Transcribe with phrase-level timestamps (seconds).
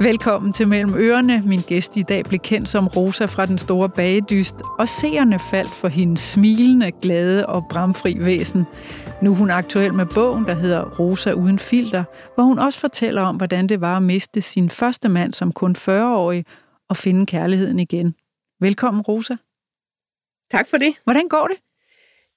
[0.00, 1.42] Velkommen til Mellem Ørerne.
[1.46, 5.70] Min gæst i dag blev kendt som Rosa fra Den Store Bagedyst, og seerne faldt
[5.70, 8.64] for hendes smilende, glade og bramfri væsen.
[9.22, 13.22] Nu er hun aktuel med bogen, der hedder Rosa uden filter, hvor hun også fortæller
[13.22, 16.44] om, hvordan det var at miste sin første mand som kun 40-årig
[16.88, 18.14] og finde kærligheden igen.
[18.60, 19.36] Velkommen, Rosa.
[20.50, 20.94] Tak for det.
[21.04, 21.56] Hvordan går det?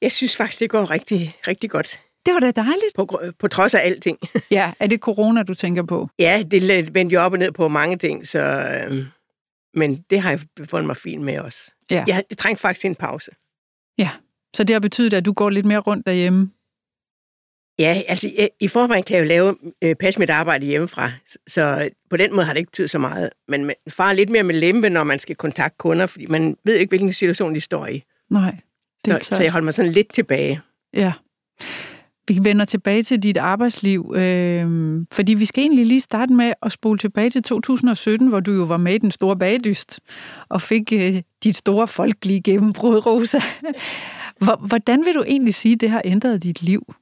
[0.02, 2.00] Jeg synes faktisk, det går rigtig, rigtig godt.
[2.26, 2.96] Det var da dejligt.
[2.96, 4.18] På, på trods af alting.
[4.52, 6.10] Ja, er det corona, du tænker på?
[6.20, 8.40] Ja, det vendte jo op og ned på mange ting, så...
[8.40, 9.06] Øh,
[9.74, 10.40] men det har jeg
[10.70, 11.72] fundet mig fint med også.
[11.92, 12.04] Ja.
[12.08, 13.32] Jeg, jeg trængte faktisk en pause.
[13.98, 14.10] Ja,
[14.56, 16.52] så det har betydet, at du går lidt mere rundt derhjemme?
[17.80, 21.12] Ja, altså jeg, i forvejen kan jeg jo lave, øh, passe mit arbejde hjemmefra,
[21.48, 23.30] så på den måde har det ikke betydet så meget.
[23.48, 26.76] Men man farer lidt mere med lempe, når man skal kontakte kunder, fordi man ved
[26.76, 28.04] ikke, hvilken situation de står i.
[28.30, 28.56] Nej,
[29.06, 29.38] det er så, klart.
[29.38, 30.62] så jeg holder mig sådan lidt tilbage.
[30.94, 31.14] Ja.
[32.32, 36.72] Vi vender tilbage til dit arbejdsliv, øh, fordi vi skal egentlig lige starte med at
[36.72, 40.00] spole tilbage til 2017, hvor du jo var med i den store bagdyst
[40.50, 43.40] og fik øh, dit store folkelige gennembrud, Rosa.
[44.68, 46.94] Hvordan vil du egentlig sige, at det har ændret dit liv?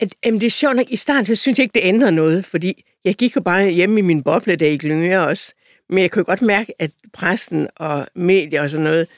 [0.00, 2.44] At, jamen det er sjovt nok, i starten så synes jeg ikke, det ændrer noget,
[2.44, 5.54] fordi jeg gik jo bare hjemme i min boble, da i Glyngøre også.
[5.88, 9.08] Men jeg kunne godt mærke, at pressen og medier og sådan noget,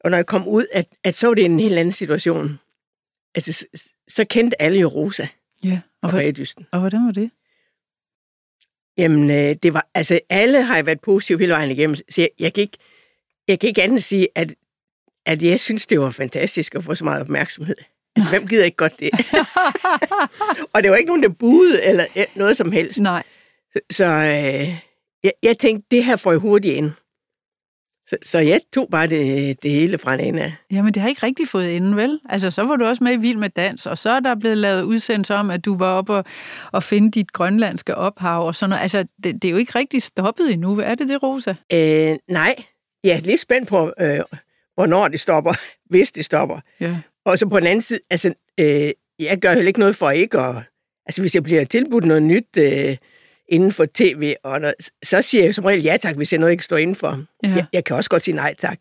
[0.00, 2.58] og når jeg kom ud, at, at så var det en helt anden situation.
[3.34, 3.66] Altså,
[4.08, 5.26] så kendte alle jo Rosa.
[5.64, 7.30] Ja, og, og, hvad, og hvordan var det?
[8.98, 12.54] Jamen, øh, det var, altså, alle har været positive hele vejen igennem, så jeg, jeg,
[12.54, 12.78] kan, ikke,
[13.48, 14.54] jeg kan ikke andet sige, at,
[15.26, 17.76] at jeg synes, det var fantastisk at få så meget opmærksomhed.
[18.16, 19.10] Altså, hvem gider ikke godt det?
[20.72, 23.00] og det var ikke nogen, der buede eller noget som helst.
[23.00, 23.22] Nej.
[23.72, 24.78] Så, så øh,
[25.24, 26.90] jeg, jeg tænkte, det her får jeg hurtigt ind.
[28.22, 30.54] Så, så jeg tog bare det, det hele fra en ende af.
[30.70, 32.20] Jamen, det har ikke rigtig fået enden, vel?
[32.28, 34.58] Altså, så var du også med i Vild med Dans, og så er der blevet
[34.58, 36.24] lavet udsendelser om, at du var oppe og,
[36.72, 38.82] og finde dit grønlandske ophav og sådan noget.
[38.82, 40.80] Altså, det, det er jo ikke rigtig stoppet endnu.
[40.80, 41.54] Er det det, Rosa?
[41.72, 42.54] Øh, nej.
[43.04, 44.20] Jeg er lidt spændt på, øh,
[44.74, 45.52] hvornår det stopper,
[45.90, 46.60] hvis det stopper.
[46.80, 46.96] Ja.
[47.24, 50.38] Og så på den anden side, altså, øh, jeg gør heller ikke noget for ikke
[50.38, 50.56] at...
[51.06, 52.58] Altså, hvis jeg bliver tilbudt noget nyt...
[52.58, 52.96] Øh,
[53.48, 54.72] inden for tv, og når,
[55.02, 57.24] så siger jeg som regel ja tak, hvis jeg noget ikke står indenfor.
[57.42, 57.48] Ja.
[57.48, 58.78] Jeg, jeg kan også godt sige nej tak.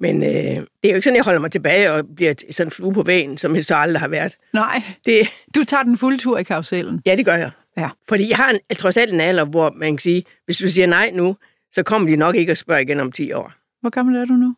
[0.00, 2.70] Men øh, det er jo ikke sådan, jeg holder mig tilbage og bliver sådan en
[2.70, 4.36] flue på vægen, som jeg så aldrig har været.
[4.52, 7.02] Nej, det, du tager den fulde tur i karusellen.
[7.06, 7.50] Ja, det gør jeg.
[7.76, 7.88] Ja.
[8.08, 10.86] Fordi jeg har en, trods alt en alder, hvor man kan sige, hvis du siger
[10.86, 11.36] nej nu,
[11.72, 13.52] så kommer de nok ikke at spørge igen om 10 år.
[13.80, 14.54] Hvor gammel er du nu?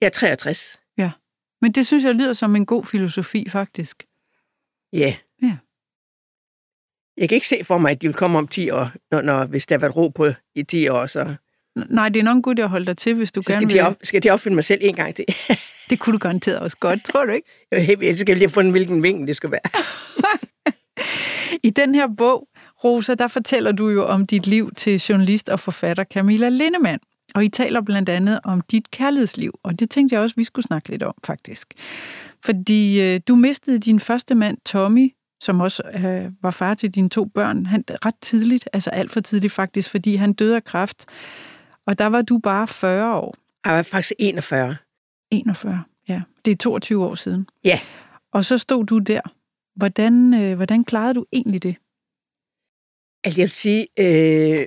[0.00, 0.80] Jeg er 63.
[0.98, 1.10] Ja,
[1.62, 4.02] men det synes jeg lyder som en god filosofi, faktisk.
[4.92, 5.14] Ja.
[5.42, 5.56] Ja.
[7.18, 9.44] Jeg kan ikke se for mig, at de vil komme om 10 år, når, når,
[9.44, 11.06] hvis der har været ro på i 10 år.
[11.06, 11.34] Så,
[11.90, 13.68] Nej, det er nok en god at holde dig til, hvis du så gerne skal,
[13.68, 13.76] vil.
[13.76, 15.24] de op, skal de opfinde mig selv en gang til.
[15.90, 18.06] det kunne du garanteret også godt, tror du ikke?
[18.06, 19.60] Jeg skal lige fundet, hvilken vinkel det skal være.
[21.62, 22.48] I den her bog,
[22.84, 27.00] Rosa, der fortæller du jo om dit liv til journalist og forfatter Camilla Lindemann.
[27.34, 30.64] Og I taler blandt andet om dit kærlighedsliv, og det tænkte jeg også, vi skulle
[30.64, 31.74] snakke lidt om, faktisk.
[32.44, 37.08] Fordi øh, du mistede din første mand, Tommy, som også øh, var far til dine
[37.08, 41.04] to børn, han ret tidligt, altså alt for tidligt faktisk, fordi han døde af kræft.
[41.86, 43.34] Og der var du bare 40 år.
[43.64, 44.76] Jeg var faktisk 41.
[45.30, 46.22] 41, ja.
[46.44, 47.48] Det er 22 år siden.
[47.64, 47.80] Ja.
[48.32, 49.20] Og så stod du der.
[49.76, 51.76] Hvordan, øh, hvordan klarede du egentlig det?
[53.24, 54.66] Altså jeg vil sige, øh,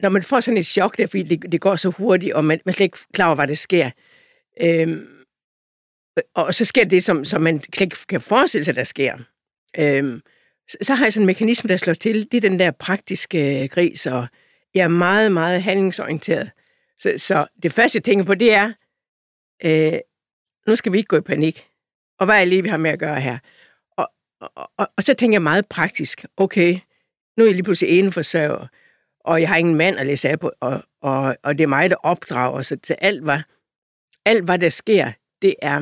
[0.00, 2.60] når man får sådan et chok der, fordi det, det går så hurtigt, og man,
[2.64, 3.90] man slet ikke klar over, hvad der sker.
[4.60, 5.15] Øh,
[6.34, 9.18] og så sker det, som, som man ikke kan forestille sig, der sker.
[9.78, 10.22] Øhm,
[10.68, 12.32] så, så har jeg sådan en mekanisme, der slår til.
[12.32, 14.26] Det er den der praktiske øh, gris, og
[14.74, 16.50] jeg er meget, meget handlingsorienteret.
[16.98, 18.72] Så, så det første, jeg tænker på, det er,
[19.64, 19.98] øh,
[20.66, 21.66] nu skal vi ikke gå i panik.
[22.18, 23.38] Og hvad er lige, vi har med at gøre her?
[23.96, 24.08] Og,
[24.40, 26.24] og, og, og så tænker jeg meget praktisk.
[26.36, 26.78] Okay,
[27.36, 28.66] nu er jeg lige pludselig ene forsørger,
[29.20, 31.90] og jeg har ingen mand at læse af på, og, og, og det er mig,
[31.90, 32.62] der opdrager.
[32.62, 33.38] Så, så alt, hvad,
[34.24, 35.12] alt, hvad der sker,
[35.42, 35.80] det er,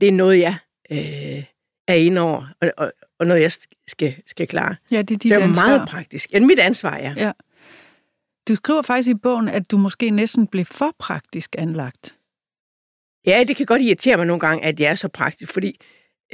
[0.00, 0.56] det er noget, jeg
[0.90, 1.44] øh,
[1.88, 3.52] er inde over, og, og, og noget, jeg
[3.86, 4.76] skal, skal klare.
[4.90, 5.66] Ja, det er dit så det er ansvar.
[5.66, 6.32] meget praktisk.
[6.32, 7.14] Ja, mit ansvar, ja.
[7.16, 7.32] ja.
[8.48, 12.16] Du skriver faktisk i bogen, at du måske næsten blev for praktisk anlagt.
[13.26, 15.80] Ja, det kan godt irritere mig nogle gange, at jeg er så praktisk, fordi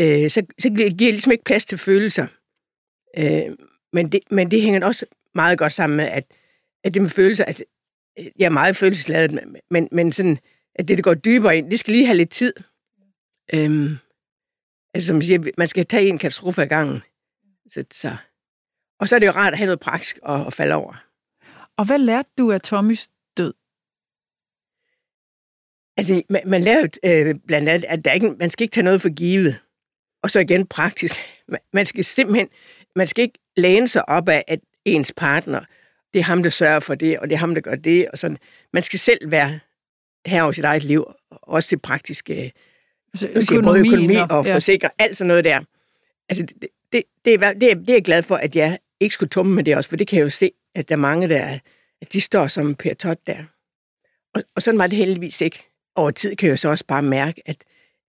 [0.01, 2.27] øh, så, så giver jeg ligesom ikke plads til følelser.
[3.19, 3.57] Øh,
[3.93, 6.25] men, det, men det hænger også meget godt sammen med, at,
[6.85, 7.63] at det med følelser, at
[8.39, 10.39] jeg er meget følelsesladet, men, men sådan,
[10.79, 12.53] at det, det går dybere ind, det skal lige have lidt tid.
[13.55, 13.97] Øhm,
[14.95, 17.03] altså, som siger, man skal tage en katastrofe ad gangen.
[17.69, 18.17] Så, så.
[19.01, 21.05] Og så er det jo rart at have noget praktisk at, at falde over.
[21.77, 23.55] Og hvad lærte du af Tommys død?
[25.97, 29.03] Altså, man, man jo øh, blandt andet, at der ikke, man skal ikke tage noget
[29.03, 29.59] for givet.
[30.23, 31.17] Og så igen praktisk.
[31.49, 32.49] Man, man skal simpelthen,
[32.97, 35.65] man skal ikke læne sig op af, at ens partner
[36.17, 38.19] det er ham, der sørger for det, og det er ham, der gør det, og
[38.19, 38.39] sådan.
[38.73, 39.61] Man skal selv være
[40.27, 42.53] her over sit eget liv, også det praktiske,
[43.13, 44.55] altså, nu siger både økonomi og, ja.
[44.55, 45.61] forsikring, alt sådan noget der.
[46.29, 49.15] Altså, det, det, det, er, det, er, det er jeg glad for, at jeg ikke
[49.15, 51.29] skulle tumme med det også, for det kan jeg jo se, at der er mange,
[51.29, 51.59] der
[52.01, 53.45] at de står som Per Tot der.
[54.35, 55.65] Og, og sådan var det heldigvis ikke.
[55.95, 57.65] Over tid kan jeg jo så også bare mærke, at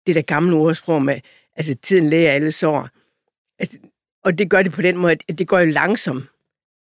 [0.07, 1.21] det der gamle ordsprog med,
[1.57, 2.89] altså tiden læger alle sår,
[3.59, 3.79] altså,
[4.25, 6.25] og det gør det på den måde, at det går jo langsomt.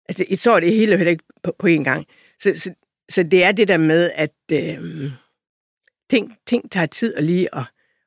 [0.09, 2.07] Altså et sår, det hele heller ikke på, på én gang.
[2.39, 2.73] Så, så,
[3.09, 5.11] så det er det der med, at øh,
[6.09, 7.63] ting, ting tager tid og lige at,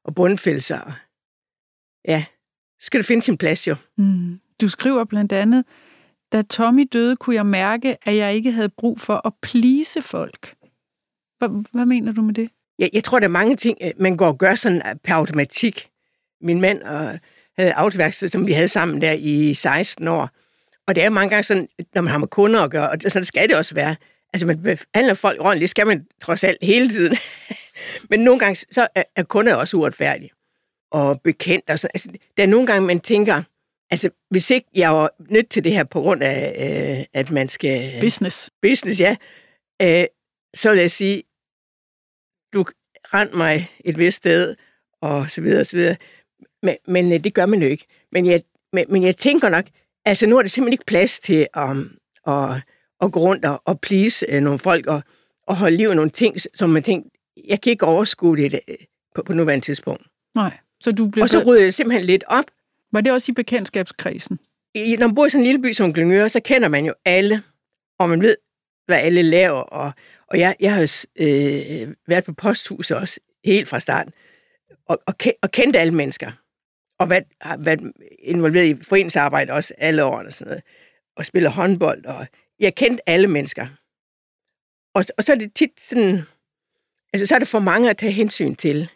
[0.08, 0.84] at bundfælde sig.
[0.84, 0.92] Og,
[2.08, 2.24] ja,
[2.80, 3.76] så skal det finde sin plads jo.
[3.98, 4.40] Mm.
[4.60, 5.64] Du skriver blandt andet,
[6.32, 10.54] da Tommy døde, kunne jeg mærke, at jeg ikke havde brug for at plise folk.
[11.38, 12.50] Hvad, hvad mener du med det?
[12.78, 15.14] Jeg, jeg tror, der er mange ting, øh, man går og gør sådan øh, per
[15.14, 15.88] automatik.
[16.40, 17.18] Min mand og
[17.58, 20.30] havde autoværksted, som vi havde sammen der i 16 år.
[20.86, 23.24] Og det er mange gange sådan, når man har med kunder at gøre, og sådan
[23.24, 23.96] skal det også være.
[24.32, 27.16] Altså, man behandler folk ordentligt, skal man trods alt hele tiden.
[28.10, 30.30] Men nogle gange, så er kunder også uretfærdige
[30.90, 31.70] og bekendt.
[31.70, 31.90] Og sådan.
[31.94, 33.42] Altså, der er nogle gange, man tænker,
[33.90, 36.54] altså, hvis ikke jeg var nødt til det her på grund af,
[36.98, 38.00] øh, at man skal...
[38.00, 38.50] Business.
[38.62, 39.16] Business, ja.
[39.82, 40.04] Øh,
[40.54, 41.22] så vil jeg sige,
[42.52, 42.64] du
[43.14, 44.56] rent mig et vist sted,
[45.00, 45.96] og så videre, og så videre.
[46.62, 47.86] Men, men øh, det gør man jo ikke.
[48.12, 48.42] Men jeg,
[48.72, 49.64] men, men jeg tænker nok,
[50.04, 52.60] altså nu er der simpelthen ikke plads til um, at,
[53.02, 55.02] at gå rundt og, og please uh, nogle folk og,
[55.46, 57.10] og holde liv i nogle ting, som man tænker,
[57.48, 58.74] jeg kan ikke overskue det uh,
[59.14, 60.06] på, på nuværende tidspunkt.
[60.34, 60.58] Nej.
[60.80, 62.44] Så du blev og så rydder jeg simpelthen lidt op.
[62.92, 64.38] Var det også i bekendtskabskredsen?
[64.74, 66.94] I, når man bor i sådan en lille by som Glyngøre, så kender man jo
[67.04, 67.42] alle,
[67.98, 68.36] og man ved,
[68.86, 69.60] hvad alle laver.
[69.60, 69.92] Og,
[70.26, 70.88] og jeg, jeg har jo
[71.26, 74.12] øh, været på posthuset også, helt fra starten,
[74.86, 76.32] og, og, og kendt alle mennesker.
[76.98, 80.62] Og været, har været involveret i foreningsarbejde også alle årene og sådan noget.
[81.16, 82.26] Og spiller håndbold, og
[82.62, 83.66] jeg kendte alle mennesker.
[84.94, 86.22] Og, og så er det tit sådan,
[87.12, 88.88] altså så er det for mange at tage hensyn til.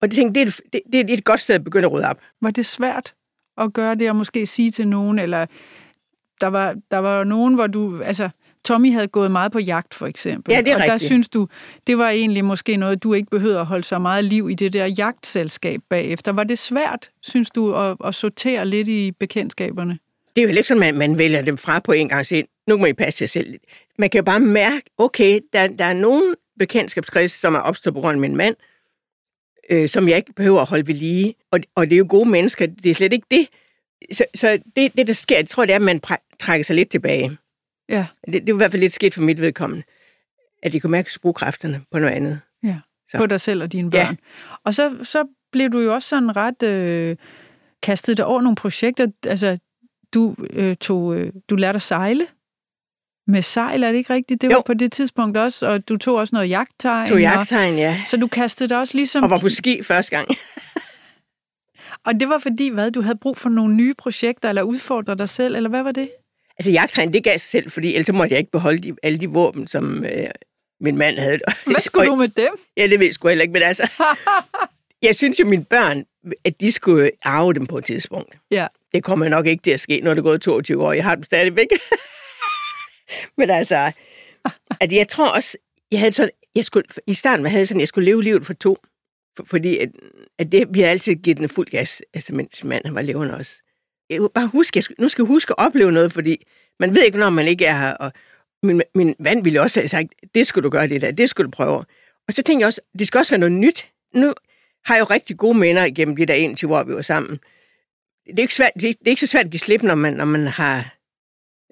[0.00, 2.08] Og det, tænkte, det, er, det, det er et godt sted at begynde at rydde
[2.08, 2.20] op.
[2.40, 3.14] Var det svært
[3.58, 5.46] at gøre det, og måske sige til nogen, eller
[6.40, 8.28] der var, der var nogen, hvor du, altså,
[8.64, 10.52] Tommy havde gået meget på jagt, for eksempel.
[10.52, 11.00] Ja, det er og rigtigt.
[11.00, 11.48] der synes du,
[11.86, 14.72] det var egentlig måske noget, du ikke behøvede at holde så meget liv i det
[14.72, 16.32] der jagtselskab bagefter.
[16.32, 19.98] Var det svært, synes du, at, at sortere lidt i bekendtskaberne?
[20.36, 22.42] Det er jo ikke sådan, at man vælger dem fra på en gang og siger,
[22.66, 23.60] nu må I passe jer selv.
[23.98, 28.00] Man kan jo bare mærke, okay, der, der er nogle bekendtskabskreds, som er opstået på
[28.00, 28.56] grund af min mand,
[29.70, 31.34] øh, som jeg ikke behøver at holde ved lige.
[31.50, 33.48] Og, og det er jo gode mennesker, det er slet ikke det.
[34.12, 36.00] Så, så det, det, der sker, jeg tror, det er, at man
[36.40, 37.38] trækker sig lidt tilbage.
[37.88, 38.06] Ja.
[38.26, 39.84] Det, det er i hvert fald lidt skidt for mit vedkommende,
[40.62, 42.40] at de kunne mærke kræfterne på noget andet.
[42.62, 42.80] Ja,
[43.10, 43.18] så.
[43.18, 44.06] på dig selv og dine børn.
[44.06, 44.14] Ja.
[44.64, 47.16] Og så, så blev du jo også sådan ret øh,
[47.82, 49.06] kastet dig over nogle projekter.
[49.26, 49.58] Altså,
[50.14, 52.26] du, øh, tog, øh, du lærte at sejle
[53.26, 54.42] med sejl, er det ikke rigtigt?
[54.42, 54.62] Det var jo.
[54.66, 57.08] på det tidspunkt også, og du tog også noget jagttegn.
[57.08, 58.02] Tog jagttegn, ja.
[58.06, 59.24] Så du kastede dig også ligesom...
[59.24, 60.28] Og var på ski første gang.
[62.06, 62.90] og det var fordi, hvad?
[62.90, 66.10] Du havde brug for nogle nye projekter, eller udfordre dig selv, eller hvad var det?
[66.58, 69.28] Altså jagttegn, det gav sig selv, fordi ellers måtte jeg ikke beholde de, alle de
[69.28, 70.26] våben, som øh,
[70.80, 71.38] min mand havde.
[71.66, 72.50] Hvad skulle du med dem?
[72.76, 73.90] Ja, det ved jeg sgu heller ikke, men altså...
[75.02, 76.04] jeg synes jo, mine børn,
[76.44, 78.38] at de skulle arve dem på et tidspunkt.
[78.50, 78.66] Ja.
[78.92, 80.92] Det kommer nok ikke til at ske, når det er gået 22 år.
[80.92, 81.68] Jeg har dem stadigvæk.
[83.38, 83.92] Men altså,
[84.80, 85.58] at jeg tror også,
[85.92, 88.52] jeg havde sådan, jeg skulle, i starten havde jeg sådan, jeg skulle leve livet for
[88.52, 88.76] to.
[89.36, 89.88] For, fordi at,
[90.38, 93.62] at det, vi har altid givet den fuld gas, altså mens mand var levende også.
[94.10, 96.46] Jeg bare huske, jeg nu skal jeg huske at opleve noget, fordi
[96.80, 97.92] man ved ikke, når man ikke er her.
[97.92, 98.12] Og
[98.62, 101.44] min, min mand ville også have sagt, det skulle du gøre det der, det skulle
[101.44, 101.84] du prøve.
[102.28, 103.88] Og så tænkte jeg også, det skal også være noget nyt.
[104.14, 104.34] Nu
[104.84, 107.40] har jo rigtig gode minder igennem de der 21 år, vi var sammen.
[108.26, 109.94] Det er ikke, svært, det er, det er ikke så svært at give slip, når
[109.94, 110.94] man, når man har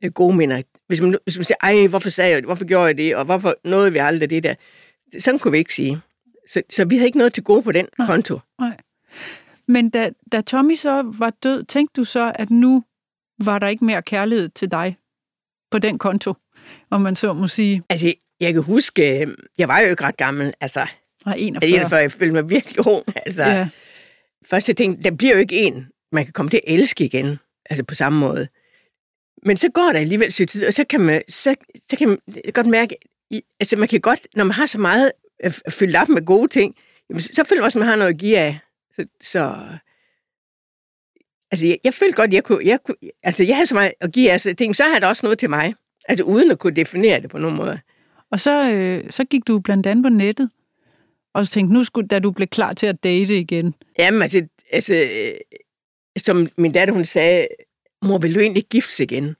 [0.04, 2.96] øh, gode minder hvis man, hvis man siger, ej, hvorfor sagde jeg hvorfor gjorde jeg
[2.96, 4.54] det, og hvorfor nåede vi aldrig det der.
[5.18, 6.00] Sådan kunne vi ikke sige.
[6.48, 8.38] Så, så vi havde ikke noget til gode på den nej, konto.
[8.60, 8.76] Nej.
[9.68, 12.84] Men da, da Tommy så var død, tænkte du så, at nu
[13.44, 14.96] var der ikke mere kærlighed til dig
[15.70, 16.34] på den konto,
[16.90, 17.82] om man så må sige?
[17.88, 20.86] Altså, jeg kan huske, øh, jeg var jo ikke ret gammel, altså.
[21.26, 21.70] Nej, 41.
[21.70, 23.44] 41, jeg følte mig virkelig ung, altså.
[23.44, 23.68] Ja.
[24.44, 27.38] Først jeg tænkte, der bliver jo ikke en, man kan komme til at elske igen,
[27.70, 28.48] altså på samme måde.
[29.42, 31.54] Men så går der alligevel sit tid, og så kan man, så,
[31.90, 32.18] så kan man
[32.52, 32.96] godt mærke,
[33.60, 35.12] altså man kan godt, når man har så meget
[35.70, 36.74] fyldt op med gode ting,
[37.10, 38.58] jamen, så føler man også, at man har noget at give af.
[38.96, 39.56] Så, så
[41.50, 44.12] altså jeg, jeg følte godt, jeg kunne, jeg kunne, altså jeg havde så meget at
[44.12, 45.74] give af, så jeg tænkte, så har der også noget til mig.
[46.08, 47.80] Altså uden at kunne definere det på nogen måde.
[48.30, 50.50] Og så, øh, så gik du blandt andet på nettet,
[51.34, 53.74] og så tænkte, nu skulle, da du blev klar til at date igen.
[53.98, 55.34] Jamen altså, altså øh,
[56.24, 57.48] som min datter hun sagde,
[58.02, 59.36] mor, vil du egentlig giftes igen?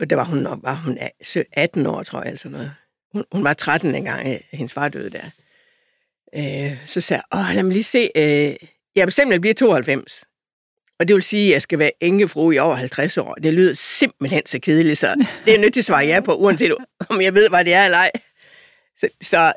[0.00, 0.98] og der var hun, var hun
[1.36, 2.72] øh, 18 år, tror jeg, altså noget.
[3.12, 5.24] Hun, hun var 13 engang, øh, hendes far døde der.
[6.36, 8.56] Øh, så sagde jeg, åh, lad mig lige se, øh,
[8.96, 10.24] jeg bestemt, at bliver 92.
[10.98, 13.34] Og det vil sige, at jeg skal være enkefru i over 50 år.
[13.34, 16.76] Det lyder simpelthen så kedeligt, så det er nødt til at svare ja på, uanset
[17.08, 18.10] om jeg ved, hvad det er eller ej.
[19.00, 19.52] Så, så,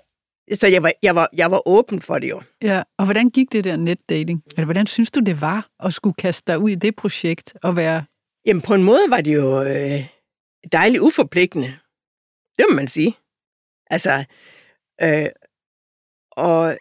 [0.53, 2.41] så jeg, var, jeg, var, jeg var åben for det jo.
[2.61, 4.43] Ja, og hvordan gik det der netdating?
[4.51, 7.75] Eller hvordan synes du, det var at skulle kaste dig ud i det projekt og
[7.75, 8.05] være...
[8.45, 10.07] Jamen, på en måde var det jo øh,
[10.71, 11.77] dejligt uforpligtende.
[12.57, 13.17] Det må man sige.
[13.89, 14.25] Altså,
[15.01, 15.29] øh,
[16.31, 16.77] og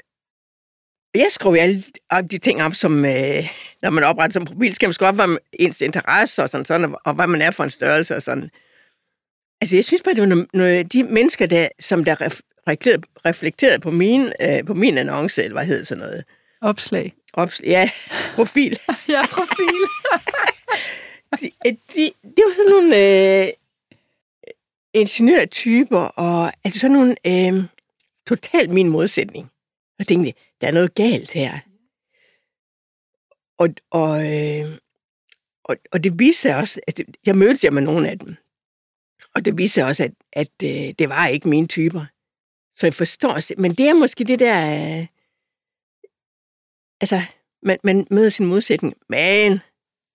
[1.14, 1.84] jeg skriver alle
[2.30, 3.48] de ting op, som øh,
[3.82, 6.94] når man opretter som profil, skal man skrive op, hvad ens interesse og sådan, sådan,
[7.04, 8.50] og hvad man er for en størrelse og sådan.
[9.60, 12.20] Altså, jeg synes bare, det var noget, de mennesker, der, som der
[12.68, 16.24] reflekterede på, min, øh, på min annonce, eller hvad hedder sådan noget.
[16.60, 17.14] Opslag.
[17.32, 17.90] Opslag, ja,
[18.34, 18.78] profil.
[19.08, 19.82] ja, profil.
[21.40, 21.50] de,
[21.94, 23.48] de, det var sådan nogle øh,
[24.94, 27.64] ingeniørtyper, og altså sådan nogle øh,
[28.28, 29.50] totalt min modsætning.
[29.98, 31.58] Jeg tænkte, der er noget galt her.
[33.58, 34.78] Og, og, øh,
[35.64, 38.36] og, og det viste sig også, at jeg mødtes jeg med nogle af dem,
[39.34, 42.04] og det viste sig også, at, at øh, det var ikke mine typer.
[42.74, 45.06] Så jeg forstår, men det er måske det der, øh,
[47.00, 47.22] altså,
[47.62, 49.60] man, man møder sin modsætning, men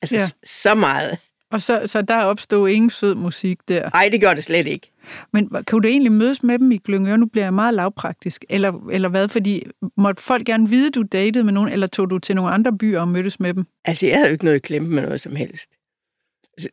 [0.02, 0.28] altså ja.
[0.44, 1.18] så meget.
[1.52, 3.90] Og så, så der opstod ingen sød musik der?
[3.90, 4.92] Nej, det gjorde det slet ikke.
[5.34, 7.18] Men kan du egentlig mødes med dem i Glyngøre?
[7.18, 8.46] Nu bliver jeg meget lavpraktisk.
[8.50, 9.30] Eller, eller hvad?
[9.30, 9.64] Fordi
[9.98, 13.00] måtte folk gerne vide, du datede med nogen, eller tog du til nogle andre byer
[13.00, 13.66] og mødtes med dem?
[13.86, 15.70] Altså, jeg havde jo ikke noget klemme med noget som helst.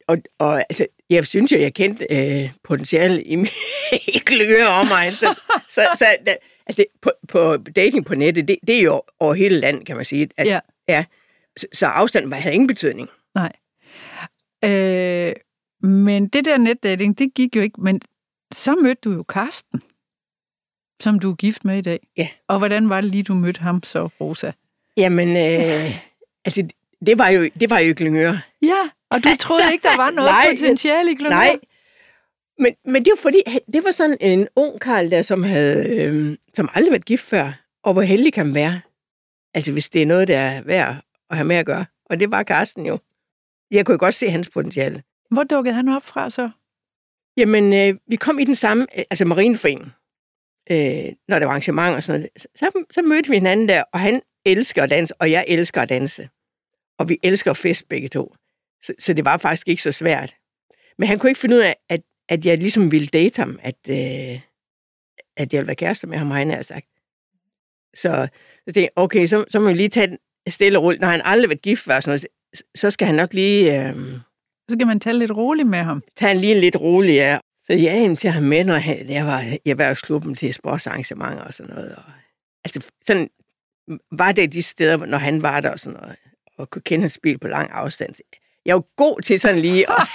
[0.07, 3.35] Og, og altså, jeg synes jo, jeg kendte øh, potentiale i,
[4.15, 5.13] i Glyngøre om mig.
[5.13, 5.35] Så,
[5.69, 6.37] så, så da,
[6.67, 10.05] altså, på, på dating på nettet, det, det er jo over hele landet, kan man
[10.05, 10.29] sige.
[10.37, 10.61] At, ja.
[10.89, 11.05] ja
[11.57, 13.09] så, så afstanden havde ingen betydning.
[13.35, 13.53] Nej.
[14.65, 15.33] Øh,
[15.89, 17.81] men det der netdating, det gik jo ikke.
[17.81, 18.01] Men
[18.53, 19.83] så mødte du jo Karsten,
[21.01, 22.07] som du er gift med i dag.
[22.17, 22.29] Ja.
[22.49, 24.53] Og hvordan var det lige, du mødte ham så, Rosa?
[24.97, 25.97] Jamen, øh,
[26.45, 26.69] altså,
[27.07, 28.41] det var jo, det var jo Glyngøre.
[28.63, 31.39] Ja, og du troede ikke, der var noget nej, potentiale i Glyngøre?
[31.39, 31.59] Nej,
[32.59, 33.43] men, men det var fordi,
[33.73, 37.53] det var sådan en ung karl der, som havde, øh, som aldrig været gift før,
[37.83, 38.81] og hvor heldig kan man være.
[39.55, 40.97] Altså, hvis det er noget, der er værd
[41.31, 41.87] at have med at gøre.
[42.11, 42.99] Og det var Karsten jo.
[43.71, 45.03] Jeg kunne godt se hans potentiale.
[45.31, 46.51] Hvor dukkede han op fra så?
[47.37, 49.93] Jamen, øh, vi kom i den samme, øh, altså Marineforeningen,
[50.71, 52.31] øh, når der var arrangementer og sådan noget.
[52.57, 55.89] Så, så mødte vi hinanden der, og han elsker at danse, og jeg elsker at
[55.89, 56.29] danse.
[56.99, 58.35] Og vi elsker at fest begge to.
[58.83, 60.37] Så, så det var faktisk ikke så svært.
[60.99, 63.77] Men han kunne ikke finde ud af, at, at jeg ligesom ville date ham, at,
[63.89, 64.41] øh,
[65.37, 66.87] at jeg ville være kærester med ham, har han sagt.
[67.95, 71.01] Så, så tænkte jeg, okay, så, så må vi lige tage den stille og roligt.
[71.01, 72.27] Når han aldrig været gift før, sådan noget,
[72.75, 73.89] så skal han nok lige...
[73.89, 73.95] Øh,
[74.71, 76.03] så skal man tale lidt roligt med ham.
[76.17, 77.39] Tag lige lidt roligt, ja.
[77.67, 81.75] Så jeg inviterede ham med, når han, jeg var i erhvervsklubben til sportsarrangementer og sådan
[81.75, 81.95] noget.
[81.97, 82.03] Og,
[82.65, 83.31] altså, sådan
[84.13, 86.17] var det de steder, når han var der og sådan noget,
[86.59, 88.15] og kunne kende hans bil på lang afstand.
[88.67, 89.97] Jeg var god til sådan lige at...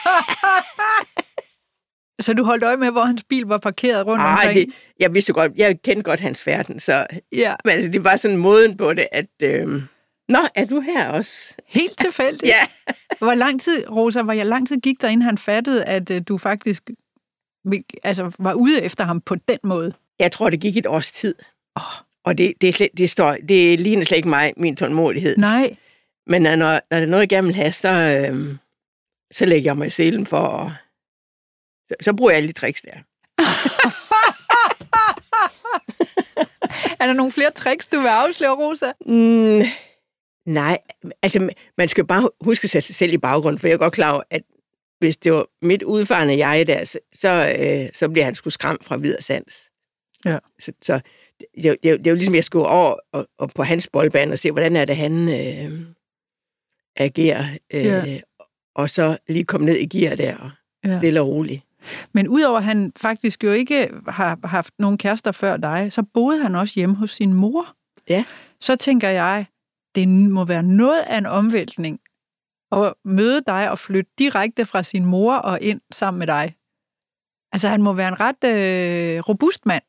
[2.21, 4.55] Så du holdt øje med, hvor hans bil var parkeret rundt Ej, omkring?
[4.55, 7.55] Det, jeg vidste godt, jeg kendte godt hans færden, så ja.
[7.65, 9.27] men altså, det var sådan måden på det, at...
[9.43, 9.81] Øh,
[10.29, 11.55] Nå, er du her også?
[11.67, 12.51] Helt tilfældigt?
[12.53, 12.93] ja.
[13.17, 16.37] Hvor lang tid, Rosa, hvor lang tid gik der, inden han fattede, at uh, du
[16.37, 16.89] faktisk
[18.03, 19.93] altså, var ude efter ham på den måde?
[20.19, 21.35] Jeg tror, det gik et års tid.
[21.75, 21.81] Oh.
[22.23, 25.37] Og det, det, slet, det, står, det ligner slet ikke mig, min tålmodighed.
[25.37, 25.75] Nej.
[26.29, 28.55] Men når, når der er noget, jeg gerne vil have, så, øh,
[29.31, 30.71] så lægger jeg mig i selen for at...
[31.87, 32.91] Så, så bruger jeg alle de tricks der.
[36.99, 38.91] er der nogle flere tricks, du vil afsløre, Rosa?
[39.05, 39.61] Mm,
[40.49, 40.77] Nej,
[41.21, 43.93] altså man skal bare huske at sætte sig selv i baggrund, for jeg er godt
[43.93, 44.41] klar over, at
[44.99, 48.85] hvis det var mit udfarende jeg der, så, så, øh, så bliver han sgu skræmt
[48.85, 49.69] fra videre sans.
[50.25, 50.37] Ja.
[50.59, 50.99] Så, så
[51.39, 54.39] det, det, det, er jo ligesom, jeg skulle over og, og på hans boldbane og
[54.39, 55.85] se, hvordan er det, han øh,
[56.99, 57.57] agerer.
[57.73, 58.19] Øh, ja.
[58.75, 60.51] Og så lige komme ned i gear der og
[60.83, 60.97] ja.
[60.97, 61.61] stille og roligt.
[62.13, 66.41] Men udover at han faktisk jo ikke har haft nogen kærester før dig, så boede
[66.41, 67.75] han også hjemme hos sin mor.
[68.09, 68.25] Ja.
[68.59, 69.45] Så tænker jeg,
[69.95, 71.99] det må være noget af en omvæltning
[72.71, 76.55] at møde dig og flytte direkte fra sin mor og ind sammen med dig.
[77.51, 79.83] Altså, han må være en ret øh, robust mand.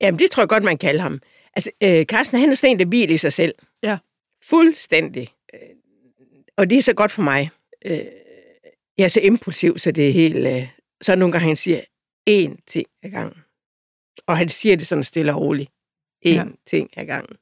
[0.00, 1.20] Jamen, det tror jeg godt, man kalder ham.
[1.56, 3.54] Altså, øh, Carsten, han er sådan en, der hviler i sig selv.
[3.82, 3.98] Ja.
[4.42, 5.28] Fuldstændig.
[6.60, 7.50] Og det er så godt for mig.
[7.84, 8.06] Øh,
[8.98, 10.46] jeg er så impulsiv, så det er helt...
[10.46, 10.68] Øh,
[11.02, 11.80] så nogle gange, han siger
[12.30, 13.42] én ting ad gangen.
[14.26, 15.70] Og han siger det sådan stille og roligt.
[16.26, 16.44] Én ja.
[16.66, 17.36] ting ad gangen.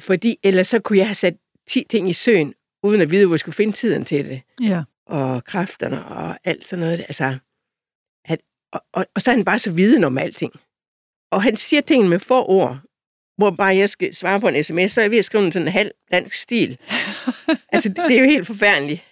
[0.00, 1.36] Fordi ellers så kunne jeg have sat
[1.66, 4.42] 10 ting i søen, uden at vide, hvor jeg skulle finde tiden til det.
[4.62, 4.82] Ja.
[5.06, 7.00] og kræfterne og alt sådan noget.
[7.00, 7.38] Altså,
[8.24, 8.40] at,
[8.72, 10.52] og, og, og så er han bare så viden om alting.
[11.30, 12.80] Og han siger tingene med få ord,
[13.36, 15.52] hvor bare jeg skal svare på en sms, så er jeg ved at skrive en
[15.52, 16.78] sådan halv dansk stil.
[17.72, 19.04] altså, det, det er jo helt forfærdeligt.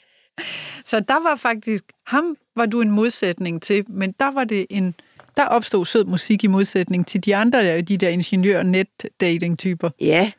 [0.84, 4.94] Så der var faktisk, ham var du en modsætning til, men der var det en,
[5.36, 8.88] der opstod sød musik i modsætning til de andre, de der ingeniør net
[9.20, 10.32] dating typer Ja,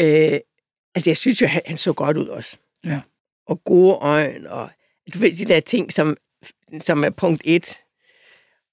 [0.00, 0.38] øh,
[0.94, 2.56] altså jeg synes jo, han, han så godt ud også.
[2.84, 3.00] Ja.
[3.46, 4.70] Og gode øjne, og
[5.14, 6.16] du ved, de der ting, som,
[6.84, 7.79] som er punkt et.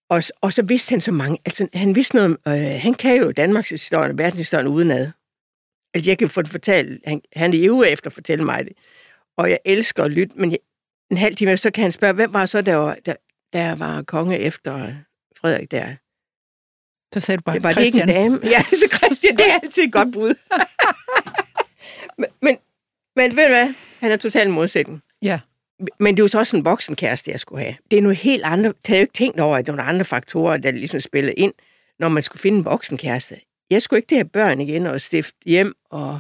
[0.09, 3.31] Og, og så vidste han så mange, altså han vidste noget, øh, han kan jo
[3.31, 5.11] Danmarks historie og verdenshistorien udenad.
[5.93, 8.73] Altså jeg kan få det fortalt, han, han er ivrig efter at fortælle mig det.
[9.37, 10.59] Og jeg elsker at lytte, men jeg,
[11.11, 13.15] en halv time så kan han spørge, hvem var så, der var, der,
[13.53, 14.93] der var konge efter
[15.37, 15.95] Frederik der?
[17.13, 18.07] Så sagde du bare, det var Christian.
[18.07, 18.39] Det ikke en dame.
[18.43, 20.35] Ja, så Christian, det er altid et godt bud.
[22.19, 22.57] men, men,
[23.15, 23.73] men ved du hvad?
[23.99, 25.03] Han er totalt modsætning.
[25.21, 25.39] Ja.
[25.99, 27.75] Men det jo så også en voksenkæreste, jeg skulle have.
[27.91, 28.63] Det er noget helt andet.
[28.63, 31.33] Jeg havde jo ikke tænkt over, at der var nogle andre faktorer, der ligesom spillede
[31.33, 31.53] ind,
[31.99, 33.35] når man skulle finde en voksenkæreste.
[33.69, 35.75] Jeg skulle ikke det have børn igen og stifte hjem.
[35.89, 36.19] Og,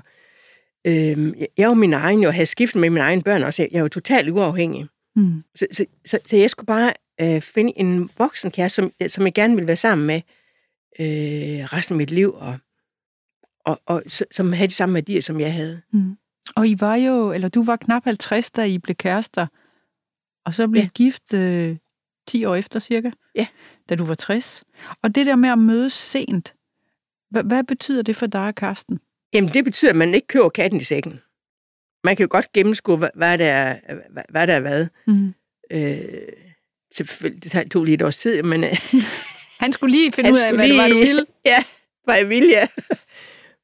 [0.87, 3.67] øhm, jeg var min egen, og havde skiftet med mine egne børn også.
[3.71, 4.87] Jeg var totalt uafhængig.
[5.15, 5.43] Mm.
[5.55, 9.55] Så, så, så, så jeg skulle bare øh, finde en voksenkæreste, som, som jeg gerne
[9.55, 10.21] ville være sammen med
[10.99, 12.57] øh, resten af mit liv, og,
[13.65, 15.81] og, og som havde de samme værdier, som jeg havde.
[15.93, 16.17] Mm.
[16.55, 19.47] Og I var jo, eller du var knap 50, da I blev kærester,
[20.45, 20.89] og så blev Ja.
[20.95, 21.75] gift øh,
[22.27, 23.47] 10 år efter cirka, Ja.
[23.89, 24.63] da du var 60.
[25.03, 26.53] Og det der med at mødes sent,
[27.29, 28.99] hvad, hvad betyder det for dig, Karsten?
[29.33, 31.19] Jamen, det betyder, at man ikke køber katten i sækken.
[32.03, 33.79] Man kan jo godt gennemskue, hvad, hvad, der, er,
[34.11, 34.87] hvad, hvad der er hvad.
[35.07, 35.33] Mm.
[35.71, 35.99] Øh,
[36.93, 38.63] selvfølgelig, det tog lige et års tid, men...
[38.63, 38.77] Øh,
[39.59, 41.25] Han skulle lige finde ud af, hvad det var, du lige- ville.
[41.45, 41.63] Ja,
[42.03, 42.67] hvad jeg vil, ja.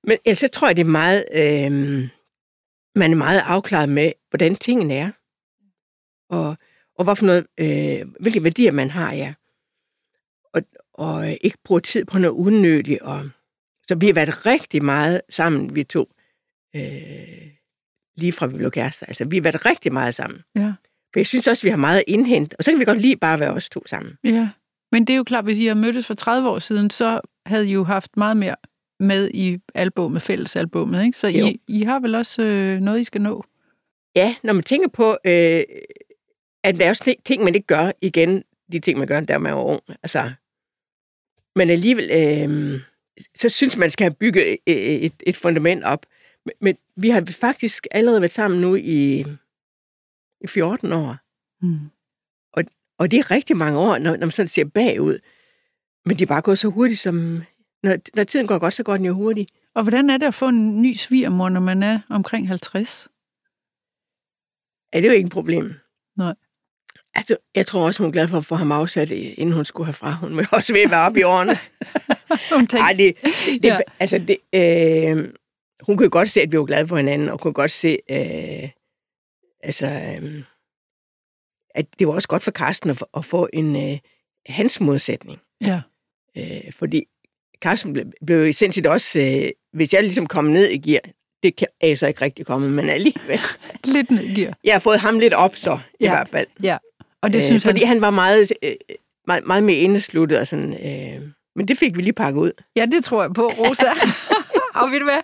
[0.04, 1.26] Men ellers så tror jeg, det er meget...
[1.36, 2.08] Øh,
[2.96, 5.12] man er meget afklaret med, hvordan tingene er.
[6.30, 6.58] Og,
[6.98, 9.34] og hvad for noget, øh, hvilke værdier man har, ja.
[10.54, 10.62] Og,
[10.94, 13.02] og ikke bruge tid på noget unødigt.
[13.02, 13.30] Og,
[13.88, 16.14] så vi har været rigtig meget sammen, vi to.
[16.76, 17.52] Øh,
[18.18, 19.06] lige fra vi blev kærester.
[19.06, 20.42] Altså, vi har været rigtig meget sammen.
[20.56, 20.74] Ja.
[21.14, 22.56] For jeg synes også, vi har meget at indhente.
[22.58, 24.18] Og så kan vi godt lige bare være os to sammen.
[24.24, 24.50] Ja,
[24.92, 27.68] men det er jo klart, hvis I har mødtes for 30 år siden, så havde
[27.68, 28.56] I jo haft meget mere
[29.00, 31.18] med i albumet, fællesalbummet, ikke?
[31.18, 31.46] Så Jo.
[31.46, 33.46] I, I har vel også øh, noget, I skal nå?
[34.16, 35.64] Ja, når man tænker på, øh,
[36.64, 39.54] at der er også ting, man ikke gør igen, de ting, man gør, der man
[39.54, 39.82] er ung.
[40.04, 40.32] Altså,
[41.56, 42.82] men alligevel, øh,
[43.36, 46.06] så synes man, skal have bygget et, et, et fundament op.
[46.46, 49.26] Men, men vi har faktisk allerede været sammen nu i,
[50.42, 51.18] i 14 år.
[51.62, 51.90] Mm.
[53.04, 55.20] Og det er rigtig mange år, når, når man sådan ser bagud.
[56.06, 57.44] Men det er bare gået så hurtigt, som...
[57.84, 59.52] Når, når tiden går godt, så går den jo hurtigt.
[59.76, 63.08] Og hvordan er det at få en ny svigermor, når man er omkring 50?
[64.94, 65.74] Ja, det er jo ikke et problem.
[66.18, 66.36] Nej.
[67.16, 69.86] Altså, jeg tror også, hun er glad for at få ham afsat, inden hun skulle
[69.86, 70.12] herfra.
[70.16, 71.52] Hun må også ved at være oppe i årene.
[72.56, 73.16] Hun tænkte, Nej, det,
[73.64, 73.80] det, Ja.
[74.00, 75.34] altså, det, øh,
[75.82, 78.70] hun kunne godt se, at vi var glade for hinanden, og kunne godt se, øh,
[79.64, 79.86] altså,
[80.22, 80.44] øh,
[81.76, 84.00] at det var også godt for Carsten at, få- at få en øh,
[84.46, 85.40] hans modsætning.
[85.62, 85.82] ja,
[86.38, 87.06] Øh, fordi
[87.64, 91.02] Carsten blev, blev sindssygt også, øh, hvis jeg ligesom kom ned i gear,
[91.44, 93.40] det kan, er jeg så ikke rigtig kommet, men alligevel.
[93.96, 94.54] lidt nedgear.
[94.64, 96.10] Jeg har fået ham lidt op så, i Ja.
[96.12, 96.48] hvert fald.
[97.22, 97.88] Og det Øh, synes fordi han...
[97.88, 98.72] han var meget, øh,
[99.28, 101.22] meget, meget mere indesluttet og sådan, øh,
[101.56, 102.52] men det fik vi lige pakket ud.
[102.76, 103.86] Ja, det tror jeg på, Rosa.
[104.84, 105.22] og ved du hvad?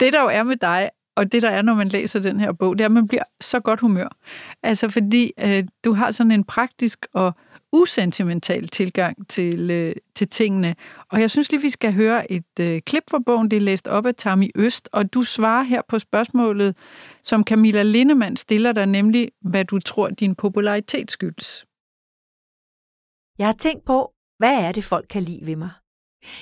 [0.00, 2.52] Det, der jo er med dig, og det, der er, når man læser den her
[2.52, 4.16] bog, det er, at man bliver så godt humør.
[4.62, 7.32] Altså, fordi øh, du har sådan en praktisk og
[7.72, 10.76] usentimental tilgang til, øh, til tingene.
[11.10, 13.50] Og jeg synes lige, vi skal høre et øh, klip fra bogen.
[13.50, 16.76] Det er læst op af Tammy Øst, og du svarer her på spørgsmålet,
[17.22, 21.66] som Camilla Lindemann stiller dig, nemlig, hvad du tror, din popularitet skyldes.
[23.38, 25.70] Jeg har tænkt på, hvad er det, folk kan lide ved mig?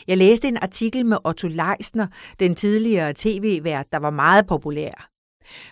[0.07, 2.07] Jeg læste en artikel med Otto Leisner,
[2.41, 5.11] den tidligere tv-vært, der var meget populær.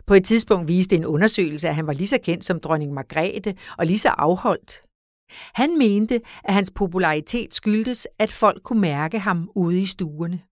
[0.07, 3.55] På et tidspunkt viste en undersøgelse, at han var lige så kendt som dronning Margrethe
[3.79, 4.83] og lige så afholdt.
[5.31, 10.43] Han mente, at hans popularitet skyldtes, at folk kunne mærke ham ude i stuerne.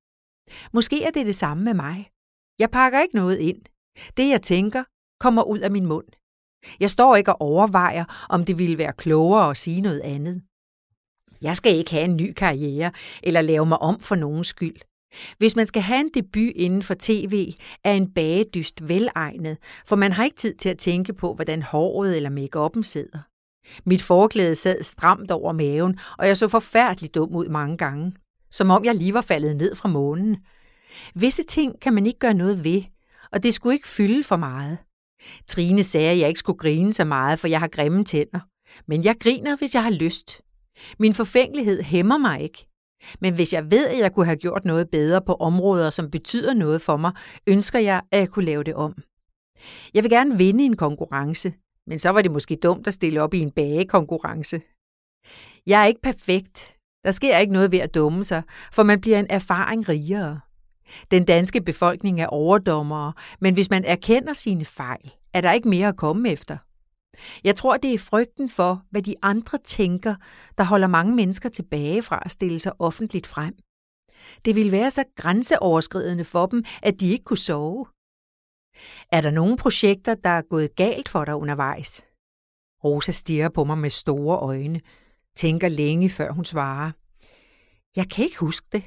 [0.73, 2.11] Måske er det det samme med mig.
[2.59, 3.63] Jeg pakker ikke noget ind.
[4.17, 4.85] Det, jeg tænker,
[5.21, 6.07] kommer ud af min mund.
[6.81, 10.43] Jeg står ikke og overvejer, om det ville være klogere at sige noget andet.
[11.43, 14.81] Jeg skal ikke have en ny karriere eller lave mig om for nogens skyld.
[15.39, 17.53] Hvis man skal have en debut inden for tv,
[17.85, 22.17] er en bagedyst velegnet, for man har ikke tid til at tænke på, hvordan håret
[22.17, 23.19] eller makeupen sidder.
[23.87, 28.13] Mit forklæde sad stramt over maven, og jeg så forfærdeligt dum ud mange gange.
[28.51, 30.37] Som om jeg lige var faldet ned fra månen.
[31.15, 32.83] Visse ting kan man ikke gøre noget ved,
[33.33, 34.79] og det skulle ikke fylde for meget.
[35.49, 38.41] Trine sagde, at jeg ikke skulle grine så meget, for jeg har grimme tænder.
[38.87, 40.41] Men jeg griner, hvis jeg har lyst.
[40.99, 42.67] Min forfængelighed hæmmer mig ikke.
[43.21, 46.55] Men hvis jeg ved, at jeg kunne have gjort noget bedre på områder, som betyder
[46.55, 47.13] noget for mig,
[47.47, 48.95] ønsker jeg, at jeg kunne lave det om.
[49.95, 51.53] Jeg vil gerne vinde en konkurrence,
[51.87, 54.63] men så var det måske dumt at stille op i en bagekonkurrence.
[55.67, 56.77] Jeg er ikke perfekt.
[57.05, 58.43] Der sker ikke noget ved at dumme sig,
[58.73, 60.41] for man bliver en erfaring rigere.
[61.11, 65.89] Den danske befolkning er overdommere, men hvis man erkender sine fejl, er der ikke mere
[65.89, 66.57] at komme efter.
[67.45, 70.15] Jeg tror, det er frygten for, hvad de andre tænker,
[70.59, 73.55] der holder mange mennesker tilbage fra at stille sig offentligt frem.
[74.45, 77.87] Det ville være så grænseoverskridende for dem, at de ikke kunne sove.
[79.13, 82.05] Er der nogle projekter, der er gået galt for dig undervejs?
[82.85, 84.81] Rosa stiger på mig med store øjne,
[85.37, 86.91] tænker længe før hun svarer.
[87.97, 88.83] Jeg kan ikke huske det.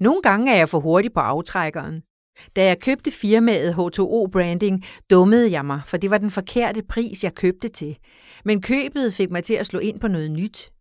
[0.00, 2.02] Nogle gange er jeg for hurtig på aftrækkeren.
[2.56, 7.24] Da jeg købte firmaet H2O Branding, dummede jeg mig, for det var den forkerte pris,
[7.24, 7.98] jeg købte til.
[8.44, 10.72] Men købet fik mig til at slå ind på noget nyt.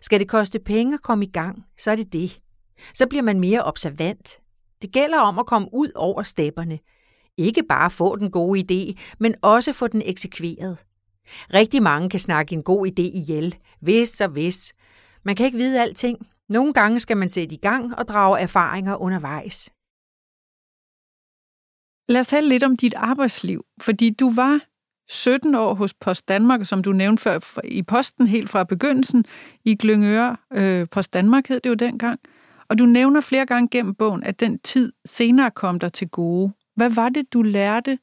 [0.00, 2.40] Skal det koste penge at komme i gang, så er det det.
[2.94, 4.40] Så bliver man mere observant.
[4.82, 6.78] Det gælder om at komme ud over stepperne.
[7.40, 10.78] Ikke bare få den gode idé, men også få den eksekveret.
[11.54, 14.74] Rigtig mange kan snakke en god idé ihjel, hvis og hvis.
[15.22, 16.28] Man kan ikke vide alting.
[16.48, 19.70] Nogle gange skal man sætte i gang og drage erfaringer undervejs.
[22.08, 24.60] Lad os tale lidt om dit arbejdsliv, fordi du var
[25.08, 29.24] 17 år hos Post Danmark, som du nævnte før, i posten helt fra begyndelsen,
[29.64, 30.36] i Glyngøre.
[30.52, 32.20] Øh, Post Danmark hed det jo dengang.
[32.68, 36.52] Og du nævner flere gange gennem bogen, at den tid senere kom der til gode.
[36.80, 37.98] Hvad var det, du lærte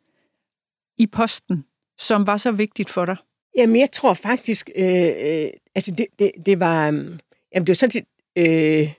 [0.97, 1.65] i posten,
[1.97, 3.15] som var så vigtigt for dig?
[3.57, 7.73] Jamen, jeg tror faktisk, øh, øh, altså det, det, det var, øh, jamen det var
[7.73, 8.05] sådan set
[8.37, 8.93] øh,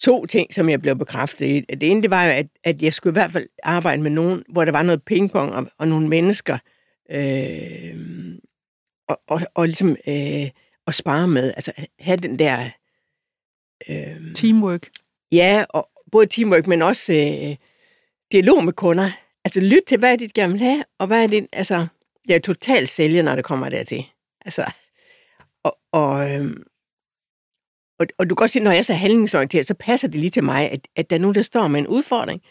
[0.00, 1.60] to ting, som jeg blev bekræftet i.
[1.60, 4.42] Det ene, det var jo, at, at jeg skulle i hvert fald arbejde med nogen,
[4.48, 6.58] hvor der var noget pingpong og, og nogle mennesker,
[7.10, 8.38] øh,
[9.08, 10.50] og, og, og ligesom øh,
[10.86, 12.70] at spare med, altså have den der...
[13.88, 14.88] Øh, teamwork.
[15.32, 17.56] Ja, og både teamwork, men også øh,
[18.32, 19.10] dialog med kunder.
[19.44, 21.86] Altså lyt til, hvad er de gerne vil have, og hvad er det, altså,
[22.28, 24.04] jeg er totalt sælger, når det kommer dertil.
[24.44, 24.72] Altså,
[25.64, 26.56] og, og, øh,
[27.98, 30.30] og, og du kan godt se, når jeg er så handlingsorienteret, så passer det lige
[30.30, 32.42] til mig, at, at der er nogen, der står med en udfordring,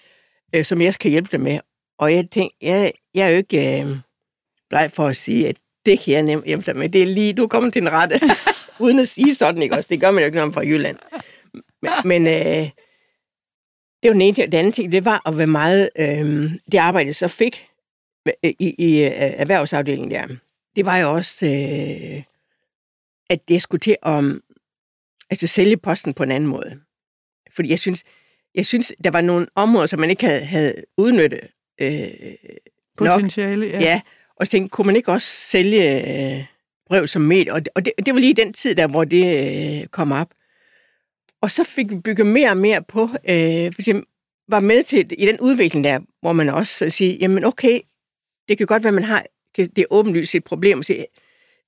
[0.56, 1.60] øh, som jeg skal hjælpe dem med.
[2.00, 3.98] Og jeg tænker, jeg, jeg er jo ikke øh,
[4.70, 6.89] bleg for at sige, at det kan jeg nemt hjælpe dig med.
[6.89, 8.20] Det er lige, du kommer til den rette,
[8.84, 9.88] uden at sige sådan, ikke også?
[9.89, 10.98] Det gør man jo ikke, når man fra Jylland.
[11.82, 12.70] Men, men øh,
[14.04, 14.52] det var den ene ting.
[14.52, 17.68] Den anden ting, det var at være meget, øh, det arbejde, så fik
[18.44, 20.28] i, i, øh, erhvervsafdelingen der,
[20.76, 22.24] det var jo også, øh,
[23.30, 24.24] at det skulle til at
[25.30, 26.80] altså sælge posten på en anden måde.
[27.52, 28.04] Fordi jeg synes,
[28.56, 31.40] jeg synes der var nogle områder, som man ikke havde, havde udnyttet
[31.82, 32.08] øh,
[32.98, 33.74] Potentiale, nok.
[33.74, 33.80] ja.
[33.80, 34.02] ja.
[34.36, 36.08] Og så tænkte, kunne man ikke også sælge
[36.38, 36.46] øh,
[36.88, 37.54] brev som medie?
[37.54, 39.26] Og, det, og det, det var lige den tid, der hvor det
[39.82, 40.30] øh, kom op.
[41.41, 44.06] Og så fik vi bygget mere og mere på, øh, for eksempel,
[44.47, 47.80] var med til i den udvikling der, hvor man også siger, jamen okay,
[48.47, 49.25] det kan godt være, man har
[49.56, 50.84] det er åbenlyst et problem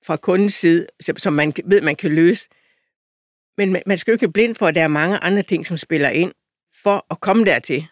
[0.06, 2.48] fra kundens side, som man ved, man kan løse.
[3.58, 6.08] Men man skal jo ikke blind for, at der er mange andre ting, som spiller
[6.08, 6.32] ind
[6.82, 7.86] for at komme dertil.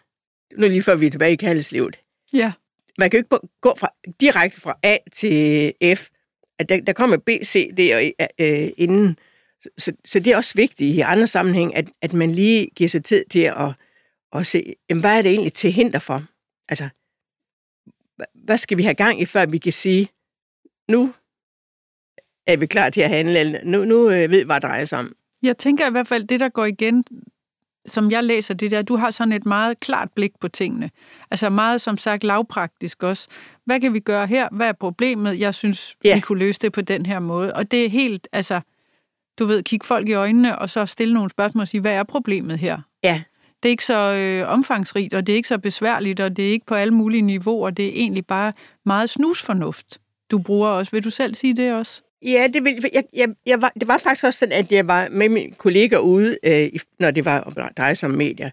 [0.57, 1.99] Nu lige før vi er tilbage i kaldeslivet.
[2.33, 2.51] Ja.
[2.97, 6.09] Man kan jo ikke gå fra, direkte fra A til F.
[6.59, 9.19] At der, der kommer B, C, D og øh, inden.
[9.77, 13.03] Så, så det er også vigtigt i andre sammenhæng, at, at man lige giver sig
[13.03, 13.73] tid til at,
[14.33, 16.23] at se, jamen, hvad er det egentlig til hinder for?
[16.69, 16.89] Altså,
[18.33, 20.09] hvad skal vi have gang i, før vi kan sige,
[20.89, 21.13] nu
[22.47, 24.99] er vi klar til at handle, nu, nu øh, ved vi, hvad det drejer sig
[24.99, 25.15] om.
[25.41, 27.03] Jeg tænker i hvert fald, det der går igen,
[27.85, 30.91] som jeg læser det der, du har sådan et meget klart blik på tingene.
[31.31, 33.27] Altså meget, som sagt, lavpraktisk også.
[33.65, 34.49] Hvad kan vi gøre her?
[34.51, 35.39] Hvad er problemet?
[35.39, 36.15] Jeg synes, ja.
[36.15, 37.53] vi kunne løse det på den her måde.
[37.53, 38.61] Og det er helt, altså,
[39.39, 42.03] du ved, kigge folk i øjnene, og så stille nogle spørgsmål og sige, hvad er
[42.03, 42.79] problemet her?
[43.03, 43.21] Ja.
[43.63, 46.51] Det er ikke så øh, omfangsrigt, og det er ikke så besværligt, og det er
[46.51, 47.69] ikke på alle mulige niveauer.
[47.69, 48.53] Det er egentlig bare
[48.85, 50.91] meget snusfornuft, du bruger også.
[50.91, 52.01] Vil du selv sige det også?
[52.25, 55.09] Ja, det, vil, jeg, jeg, jeg var, det var faktisk også sådan, at jeg var
[55.09, 58.49] med mine kolleger ude, øh, når det var dig som medier.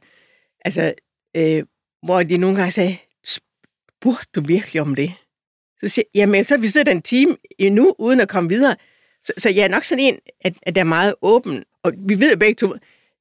[0.64, 0.94] Altså,
[1.36, 1.62] øh,
[2.02, 5.12] hvor de nogle gange sagde, spurgte du virkelig om det?
[5.80, 8.76] Så siger jeg, jamen, så har vi siddet en time endnu, uden at komme videre.
[9.28, 11.64] Så, så jeg er nok sådan en, at, at der er meget åben.
[11.82, 12.74] Og vi ved begge to,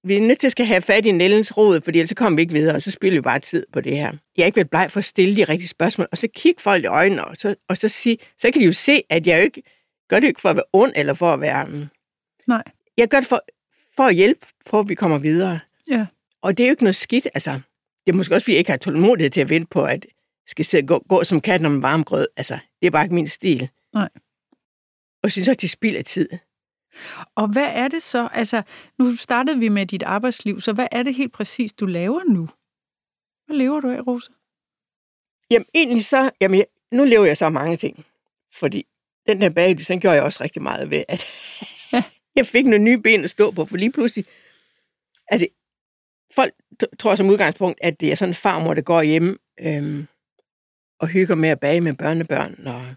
[0.03, 2.35] vi er nødt til at skal have fat i Nellens råd, for ellers så kommer
[2.35, 4.11] vi ikke videre, og så spiller vi bare tid på det her.
[4.37, 6.83] Jeg er ikke været bleg for at stille de rigtige spørgsmål, og så kigge folk
[6.83, 9.43] i øjnene, og så, og så sige, så kan de jo se, at jeg jo
[9.43, 9.63] ikke
[10.09, 11.67] gør det ikke for at være ond, eller for at være...
[11.67, 11.85] Um...
[12.47, 12.63] Nej.
[12.97, 13.43] Jeg gør det for,
[13.95, 15.59] for at hjælpe, for at vi kommer videre.
[15.91, 16.05] Ja.
[16.41, 17.51] Og det er jo ikke noget skidt, altså.
[18.05, 20.05] Det er måske også, fordi jeg ikke har tålmodighed til at vente på, at
[20.47, 22.27] skal sidde og gå, gå som katten om en varm grød.
[22.37, 23.69] Altså, det er bare ikke min stil.
[23.93, 24.09] Nej.
[25.17, 26.29] Og jeg synes også, det spilder tid.
[27.35, 28.29] Og hvad er det så?
[28.33, 28.61] Altså,
[28.99, 32.49] nu startede vi med dit arbejdsliv, så hvad er det helt præcis, du laver nu?
[33.45, 34.31] Hvad lever du af, Rosa?
[35.51, 36.31] Jamen, egentlig så...
[36.41, 38.05] Jamen, jeg- nu lever jeg så mange ting.
[38.59, 38.85] Fordi
[39.27, 41.25] den der bagelys, den gjorde jeg også rigtig meget ved, at
[42.35, 44.25] jeg fik nogle nye ben at stå på, for lige pludselig...
[45.27, 45.47] Altså,
[46.35, 46.53] folk
[46.83, 50.07] t- tror som udgangspunkt, at det er sådan en farmor, der går hjem øhm,
[50.99, 52.95] og hygger med at bage med børnebørn, og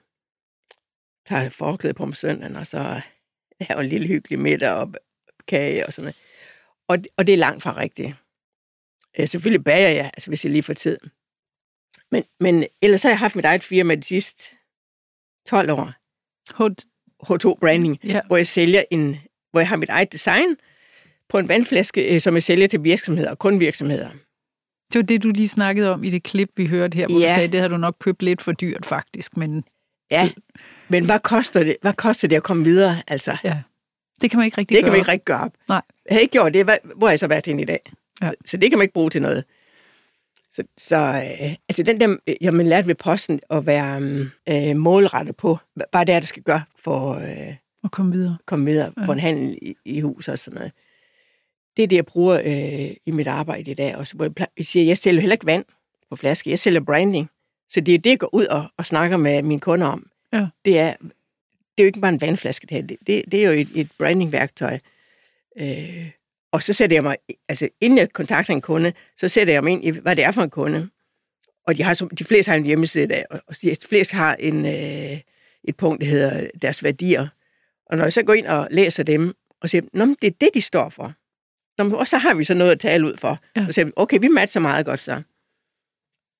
[1.31, 3.01] tager forklæde på om søndagen, og så
[3.61, 4.95] laver en lille hyggelig middag og
[5.49, 6.16] kage og sådan noget.
[6.88, 8.14] Og, og det er langt fra rigtigt.
[9.19, 10.99] Øh, selvfølgelig bager jeg, altså hvis jeg lige får tid.
[12.11, 14.57] Men, men ellers har jeg haft mit eget firma de sidste
[15.47, 15.93] 12 år.
[16.55, 16.73] Hot.
[17.23, 18.21] H2 Branding, Ja.
[18.27, 19.16] hvor jeg sælger en,
[19.51, 20.57] hvor jeg har mit eget design
[21.29, 24.11] på en vandflaske, øh, som jeg sælger til virksomheder, kun virksomheder.
[24.93, 27.29] Det var det, du lige snakkede om i det klip, vi hørte her, hvor Ja.
[27.29, 29.37] du sagde, det havde du nok købt lidt for dyrt, faktisk.
[29.37, 29.64] Men
[30.11, 30.31] Ja,
[30.90, 33.03] men hvad koster det, hvad koster det at komme videre?
[33.09, 33.59] Altså, ja,
[34.20, 34.90] det kan man ikke rigtig det kan gøre.
[34.92, 35.53] man ikke rigtig gøre op.
[35.68, 35.83] Nej.
[36.09, 36.64] Jeg har ikke gjort det,
[36.96, 37.92] hvor har jeg så været henne i dag?
[38.22, 38.31] Ja.
[38.46, 39.44] Så det kan man ikke bruge til noget.
[40.53, 44.00] Så, så øh, altså den der, øh, jeg man lærte ved posten at være
[44.48, 48.37] øh, målrettet på, hvad det er, der skal gøre for at øh, Og komme videre.
[48.46, 49.05] komme videre Ja.
[49.07, 50.72] på en handel i, i hus og sådan noget.
[51.76, 54.14] Det er det, jeg bruger øh, i mit arbejde i dag også.
[54.16, 55.64] Hvor jeg, jeg siger, jeg sælger heller ikke vand
[56.11, 57.31] på flaske, jeg sælger branding.
[57.68, 60.07] Så det er det, jeg går ud og, og snakker med mine kunder om.
[60.33, 60.47] Ja.
[60.64, 62.83] Det, er, det er jo ikke bare en vandflaske, det her.
[62.87, 64.79] Det, det, det er jo et, et brandingværktøj.
[65.59, 66.11] Øh,
[66.53, 67.16] og så sætter jeg mig,
[67.49, 70.31] altså inden jeg kontakter en kunde, så sætter jeg mig ind i, hvad det er
[70.31, 70.88] for en kunde.
[71.66, 74.66] Og de, har, som- de fleste har en hjemmeside, der, og de fleste har en,
[74.66, 75.21] øh,
[75.64, 77.29] et punkt, der hedder deres værdier.
[77.87, 80.37] Og når jeg så går ind og læser dem, og siger, Nå, men det er
[80.40, 81.12] det, de står for.
[81.79, 83.38] Nå, men, og så har vi så noget at tale ud for.
[83.57, 83.66] Ja.
[83.66, 85.23] Så siger okay, vi matcher meget godt så.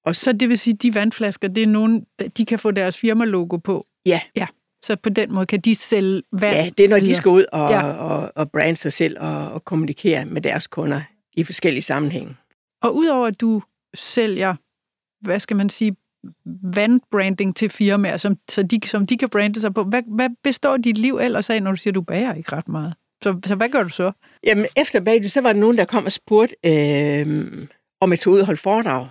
[0.05, 2.99] Og så, det vil sige, at de vandflasker, det er nogen, de kan få deres
[2.99, 3.87] firmalogo på.
[4.07, 4.21] ja,
[4.83, 6.57] Så på den måde kan de sælge vand.
[6.57, 7.87] ja, det er, når de skal ud og, Ja.
[7.87, 7.93] ja.
[7.93, 11.01] og, og brande sig selv og, og kommunikere med deres kunder
[11.33, 12.37] i forskellige sammenhænge.
[12.83, 13.63] Og udover at du
[13.95, 14.55] sælger,
[15.27, 15.97] hvad skal man sige,
[16.75, 20.77] vandbranding til firmaer, som, så de, som de kan brande sig på, hvad, hvad består
[20.77, 22.95] dit liv ellers af, når du siger, at du bager ikke ret meget?
[23.23, 24.13] Så, så hvad gør du så?
[24.47, 27.67] Jamen, efter bagdet, så var der nogen, der kom og spurgte, øh,
[28.01, 29.09] om jeg tog ud og holdt foredrag.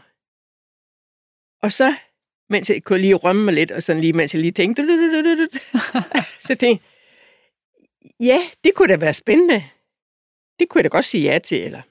[1.61, 1.95] Og så,
[2.49, 4.83] mens jeg kunne lige rømme mig lidt, og sådan lige, mens jeg lige tænkte,
[6.47, 6.85] så tænkte
[8.19, 9.63] ja, det kunne da være spændende.
[10.59, 11.81] Det kunne jeg da godt sige ja til, eller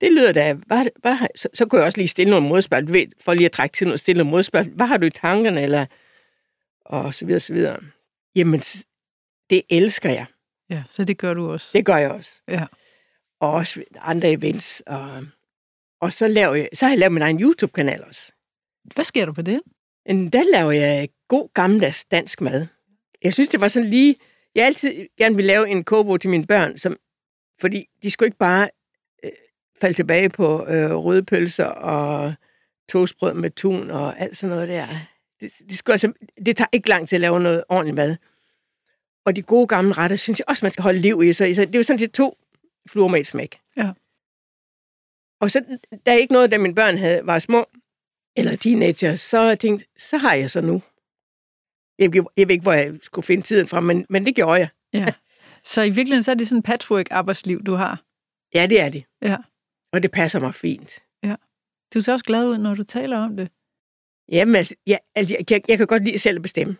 [0.00, 2.96] det lyder da, hvad, hvad, har- så, så kunne jeg også lige stille nogle modspørgsmål,
[3.20, 4.74] for lige at trække til noget, stille nogle modspørgsmål.
[4.76, 5.86] Hvad har du i tankerne, eller,
[6.80, 7.80] og så videre, så videre.
[8.36, 8.60] Jamen,
[9.50, 10.26] det elsker jeg.
[10.70, 11.70] Ja, så det gør du også.
[11.72, 12.42] Det gør jeg også.
[12.48, 12.66] Ja.
[13.40, 14.82] Og også andre events.
[14.86, 15.26] Og,
[16.00, 18.32] og så, laver jeg, så har jeg lavet min egen YouTube-kanal også.
[18.94, 19.60] Hvad sker der på det?
[20.06, 22.66] Der laver jeg god gammeldags dansk mad.
[23.22, 24.16] Jeg synes, det var sådan lige...
[24.54, 26.96] Jeg altid gerne vil lave en kogebog til mine børn, som,
[27.60, 28.70] fordi de skulle ikke bare
[29.24, 29.30] øh,
[29.80, 32.34] falde tilbage på øh, røde pølser og
[32.88, 34.86] toastbrød med tun og alt sådan noget der.
[35.40, 36.12] Det, det, skulle altså,
[36.46, 38.16] det tager ikke lang tid at lave noget ordentligt mad.
[39.24, 41.32] Og de gode gamle retter, synes jeg også, man skal holde liv i.
[41.32, 42.38] Så så det er jo sådan set to
[42.88, 43.60] fluer med et smæk.
[43.76, 43.92] Ja.
[45.40, 47.66] Og så, der er ikke noget, da mine børn havde, var små,
[48.38, 50.82] eller teenager, så jeg tænkte så har jeg så nu.
[51.98, 54.60] Jeg, jeg, jeg ved ikke, hvor jeg skulle finde tiden fra, men, men det gjorde
[54.60, 54.68] jeg.
[54.94, 55.12] Ja.
[55.64, 58.02] Så i virkeligheden så er det sådan et patchwork-arbejdsliv, du har.
[58.54, 59.04] Ja, det er det.
[59.22, 59.36] Ja.
[59.92, 60.98] Og det passer mig fint.
[61.94, 63.50] Du ser også glad ud, når du taler om det.
[64.32, 66.76] Jamen, altså, jeg, altså, jeg, jeg, jeg kan godt lide selv at bestemme.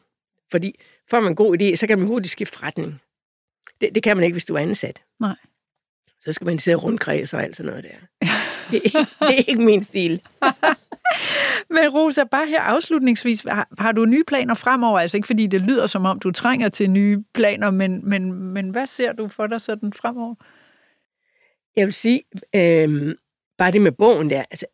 [0.50, 3.00] Fordi får man en god idé, så kan man hurtigt skifte retning.
[3.80, 5.02] Det, det kan man ikke, hvis du er ansat.
[5.20, 5.36] Nej.
[6.20, 7.96] Så skal man sidde rundkreds og alt sådan noget der.
[8.70, 10.22] Det, er- det er ikke min stil.
[11.70, 14.98] Men Rosa, bare her afslutningsvis, har, har du nye planer fremover?
[14.98, 18.70] Altså ikke fordi det lyder som om, du trænger til nye planer, men, men, men
[18.70, 20.34] hvad ser du for dig sådan fremover?
[21.76, 22.22] Jeg vil sige,
[22.54, 23.14] øh,
[23.58, 24.66] bare det med bogen der, altså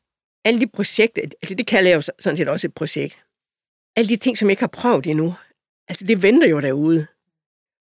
[0.45, 3.19] alle de projekter, altså det kalder jeg jo sådan set også et projekt.
[3.97, 5.35] Alle de ting, som jeg ikke har prøvet endnu,
[5.89, 7.07] altså det venter jo derude.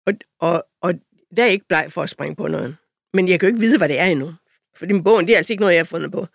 [0.06, 0.94] Og, og, og
[1.38, 2.76] der er jeg ikke bleg for at springe på noget.
[3.14, 4.34] Men jeg kan jo ikke vide, hvad det er endnu.
[4.76, 6.28] Fordi med bogen, det er altså ikke noget, jeg har fundet på.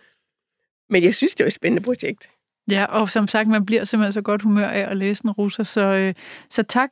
[0.92, 2.30] Men jeg synes, det er et spændende projekt.
[2.70, 5.64] Ja, og som sagt, man bliver simpelthen så godt humør af at læse den, Rosa.
[5.64, 6.14] Så, øh,
[6.50, 6.90] så tak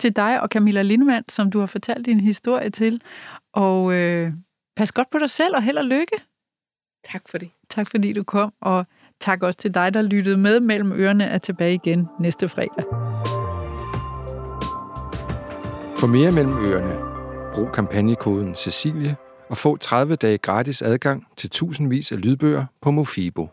[0.00, 3.02] til dig og Camilla Lindemann, som du har fortalt din historie til.
[3.52, 4.32] Og øh,
[4.76, 6.16] pas godt på dig selv, og held og lykke.
[7.04, 7.50] Tak for det.
[7.70, 8.86] Tak fordi du kom, og
[9.20, 12.84] tak også til dig, der lyttede med mellem ørerne, er tilbage igen næste fredag.
[15.96, 16.96] For mere mellem ørerne,
[17.54, 19.16] brug kampagnekoden Cecilie
[19.50, 23.48] og få 30 dage gratis adgang til tusindvis af lydbøger på Mofibo.